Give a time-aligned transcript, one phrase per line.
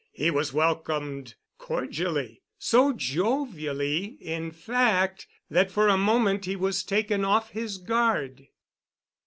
[0.13, 7.51] He was welcomed cordially—so jovially, in fact, that for a moment he was taken off
[7.51, 8.47] his guard.